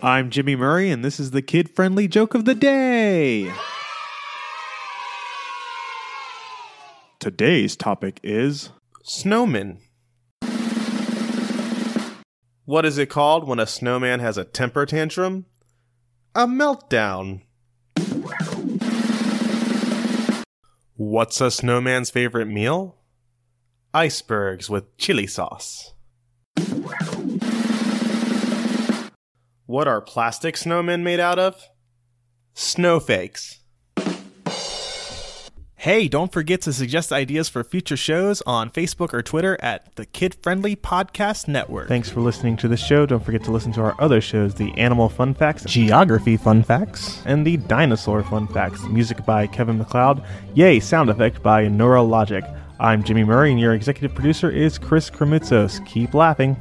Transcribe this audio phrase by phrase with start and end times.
[0.00, 3.52] I'm Jimmy Murray, and this is the kid friendly joke of the day.
[7.18, 8.70] Today's topic is
[9.02, 9.80] Snowman.
[12.64, 15.46] What is it called when a snowman has a temper tantrum?
[16.36, 17.42] A meltdown.
[20.94, 22.98] What's a snowman's favorite meal?
[23.92, 25.92] Icebergs with chili sauce.
[29.68, 31.68] What are plastic snowmen made out of?
[32.54, 33.58] Snowflakes.
[35.76, 40.06] Hey, don't forget to suggest ideas for future shows on Facebook or Twitter at the
[40.06, 41.86] Kid Friendly Podcast Network.
[41.86, 43.04] Thanks for listening to the show.
[43.04, 47.22] Don't forget to listen to our other shows the Animal Fun Facts, Geography Fun Facts,
[47.26, 48.82] and the Dinosaur Fun Facts.
[48.84, 50.24] Music by Kevin MacLeod.
[50.54, 52.42] Yay, sound effect by Neurologic.
[52.80, 55.84] I'm Jimmy Murray, and your executive producer is Chris Kremitzos.
[55.84, 56.56] Keep laughing.